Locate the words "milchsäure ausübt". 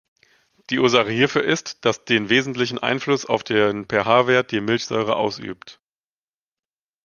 4.59-5.79